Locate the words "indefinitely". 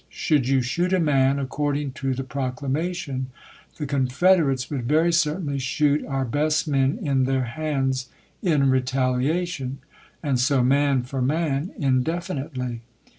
11.77-12.81